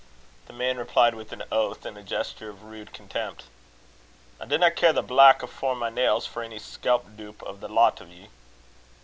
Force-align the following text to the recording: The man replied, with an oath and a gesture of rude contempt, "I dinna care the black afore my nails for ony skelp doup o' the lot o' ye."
The 0.47 0.53
man 0.53 0.77
replied, 0.77 1.13
with 1.13 1.31
an 1.31 1.43
oath 1.51 1.85
and 1.85 1.95
a 1.95 2.01
gesture 2.01 2.49
of 2.49 2.63
rude 2.63 2.91
contempt, 2.91 3.43
"I 4.39 4.47
dinna 4.47 4.71
care 4.71 4.93
the 4.93 5.03
black 5.03 5.43
afore 5.43 5.75
my 5.75 5.91
nails 5.91 6.25
for 6.25 6.41
ony 6.43 6.57
skelp 6.57 7.15
doup 7.15 7.43
o' 7.45 7.53
the 7.53 7.67
lot 7.69 8.01
o' 8.01 8.05
ye." 8.05 8.29